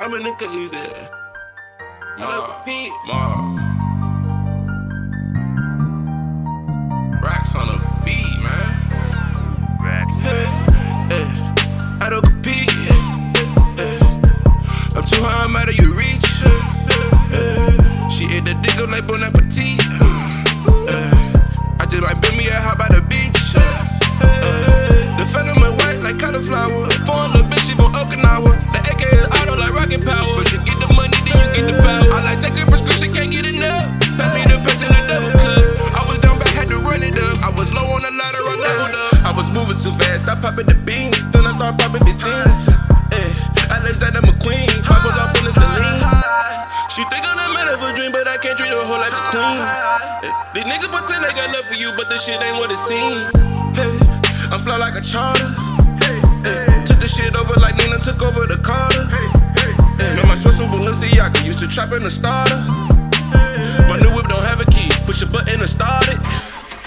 I'm 0.00 0.14
in 0.14 0.22
the 0.22 0.32
crazy. 0.32 0.78
Ma, 2.18 2.62
Pete. 2.64 2.90
ma. 3.06 3.79
Can't 49.00 49.12
treat 49.12 49.16
her 49.16 49.16
whole 49.16 49.16
like 49.16 49.16
a 49.16 49.24
queen. 49.32 49.56
These 50.52 50.66
niggas 50.68 50.92
pretend 50.92 51.24
they 51.24 51.32
got 51.32 51.48
love 51.56 51.64
for 51.64 51.74
you, 51.74 51.92
but 51.96 52.08
this 52.10 52.24
shit 52.24 52.40
ain't 52.42 52.58
what 52.58 52.70
it 52.70 52.78
seems. 52.84 53.32
Hey, 53.72 53.88
I'm 54.52 54.60
fly 54.60 54.76
like 54.76 54.94
a 54.94 55.00
charter. 55.00 55.48
Hey, 56.04 56.20
hey, 56.44 56.84
took 56.84 57.00
the 57.00 57.08
shit 57.08 57.34
over 57.34 57.54
like 57.60 57.76
Nino 57.76 57.96
took 57.98 58.20
over 58.20 58.44
the 58.44 58.60
Carter. 58.60 59.08
Hey, 59.08 59.28
hey, 59.56 59.72
hey. 59.96 60.16
Man, 60.16 60.28
my 60.28 60.36
sweat 60.36 60.54
some 60.54 60.68
Balenciaga 60.68 61.44
used 61.44 61.60
to 61.60 61.68
trap 61.68 61.92
in 61.92 62.02
the 62.02 62.10
starter. 62.10 62.60
My 63.88 63.96
new 63.96 64.12
whip 64.14 64.28
don't 64.28 64.44
have 64.44 64.60
a 64.60 64.68
key, 64.68 64.90
push 65.06 65.22
a 65.22 65.26
button 65.26 65.60
to 65.60 65.68
start 65.68 66.08
it. 66.08 66.20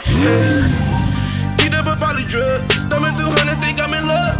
Hey. 0.05 0.69
Beat 1.57 1.73
up 1.73 1.89
a 1.89 1.97
poly 1.97 2.25
drug, 2.29 2.61
stomach 2.73 3.17
through 3.17 3.33
hundred, 3.33 3.57
think 3.63 3.81
I'm 3.81 3.93
in 3.93 4.05
love. 4.05 4.37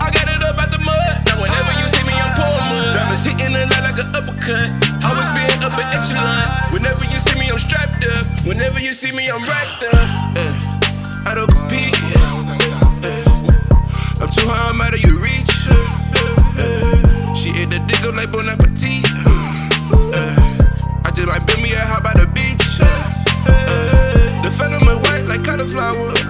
I 0.00 0.10
got 0.10 0.26
it 0.26 0.42
up 0.42 0.58
out 0.58 0.72
the 0.72 0.82
mud. 0.82 1.14
Now 1.30 1.38
whenever 1.38 1.72
you 1.78 1.86
see 1.88 2.02
me, 2.02 2.12
I'm 2.12 2.34
pouring 2.34 2.66
mud. 2.74 2.96
Diamonds 2.96 3.22
hitting 3.22 3.52
the 3.54 3.66
line 3.70 3.84
like 3.86 3.98
an 4.02 4.10
uppercut. 4.16 4.83
You 8.84 8.92
see 8.92 9.12
me, 9.12 9.30
I'm 9.30 9.40
racked 9.40 9.82
up. 9.82 9.94
Uh, 9.94 11.24
I 11.26 11.34
don't 11.34 11.50
compete. 11.50 11.94
Uh, 12.04 12.20
I'm 14.20 14.30
too 14.30 14.46
high, 14.46 14.68
I'm 14.68 14.80
out 14.80 14.92
of 14.92 15.00
your 15.00 15.16
reach. 15.20 15.68
Uh, 15.70 17.34
she 17.34 17.50
ate 17.62 17.70
the 17.70 17.78
dick 17.88 18.02
up 18.04 18.14
like 18.14 18.30
Bon 18.30 18.46
Appetit. 18.46 19.06
I 21.06 21.10
just 21.14 21.28
like 21.28 21.46
bend 21.46 21.62
me 21.62 21.72
a 21.72 21.80
hop 21.80 22.04
by 22.04 22.12
the 22.12 22.26
beach. 22.26 22.78
The 24.44 24.50
phantom 24.50 24.82
is 24.82 24.98
white 25.08 25.28
like 25.28 25.44
cauliflower. 25.44 26.23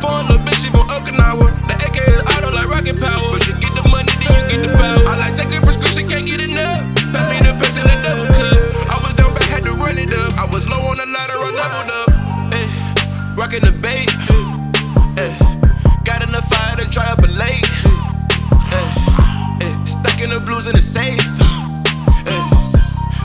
Stacking 20.64 20.66
in 20.66 20.76
the 20.76 20.80
safe. 20.80 21.20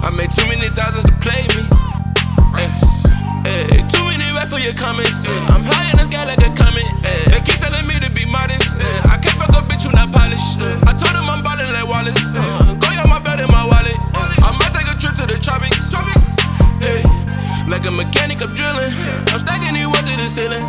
I 0.03 0.09
made 0.15 0.31
too 0.31 0.45
many 0.47 0.69
thousands 0.75 1.05
to 1.05 1.11
play 1.19 1.43
me. 1.55 1.63
Ay, 3.45 3.83
too 3.87 4.03
many 4.03 4.31
rap 4.35 4.47
for 4.47 4.59
your 4.59 4.73
comments. 4.73 5.25
ay. 5.27 5.53
I'm 5.55 5.63
high 5.63 5.91
in 5.91 5.97
the 5.97 6.05
sky 6.05 6.25
like 6.25 6.43
a 6.43 6.51
comet. 6.55 6.87
ay. 7.03 7.31
They 7.31 7.41
keep 7.41 7.59
telling 7.59 7.85
me 7.87 7.99
to 7.99 8.09
be 8.11 8.25
modest. 8.25 8.77
ay. 8.79 9.13
I 9.13 9.17
can't 9.23 9.37
fuck 9.39 9.49
a 9.55 9.61
bitch 9.63 9.83
who 9.83 9.91
not 9.91 10.11
polished. 10.11 10.59
I 10.87 10.93
told 10.95 11.15
them 11.15 11.27
I'm 11.29 11.43
ballin' 11.43 11.71
like 11.71 11.87
Wallace. 11.87 12.33
Go 12.79 12.87
on 12.87 13.09
my 13.09 13.19
belt 13.19 13.39
in 13.39 13.47
my 13.51 13.63
wallet. 13.67 13.95
I 14.43 14.51
might 14.59 14.73
take 14.75 14.87
a 14.89 14.95
trip 14.99 15.15
to 15.19 15.25
the 15.27 15.37
tropics. 15.39 15.91
Hey, 16.83 17.03
like 17.67 17.85
a 17.85 17.91
mechanic, 17.91 18.41
I'm 18.41 18.55
drilling. 18.55 18.91
I'm 19.31 19.39
stacking 19.39 19.75
it 19.75 19.87
up 19.87 20.03
to 20.03 20.13
the 20.17 20.27
ceiling. 20.27 20.63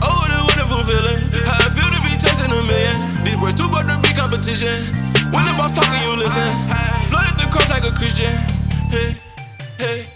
Oh, 0.00 0.24
a 0.32 0.44
wonderful 0.48 0.80
feeling. 0.84 1.20
How 1.44 1.64
I 1.64 1.68
feel 1.72 1.88
to 1.88 2.00
be 2.04 2.12
chasing 2.16 2.52
a 2.52 2.60
million. 2.62 2.96
These 3.24 3.36
boys 3.36 3.54
too 3.54 3.68
good 3.68 3.84
to 3.88 3.96
be 4.00 4.12
competition. 4.16 4.80
When 5.32 5.42
the 5.42 5.52
boss 5.58 5.74
talking, 5.74 5.90
you 5.90 5.95
listen. 6.16 6.50
Flooded 7.08 7.38
the 7.38 7.46
cross 7.50 7.68
like 7.68 7.84
a 7.84 7.92
Christian. 7.92 8.34
Hey, 8.90 9.16
hey. 9.78 10.15